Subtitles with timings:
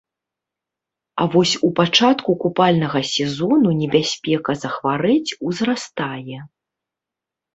[1.23, 6.39] А вось у пачатку купальнага сезону небяспека захварэць узрастае.